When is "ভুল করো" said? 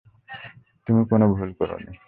1.33-1.77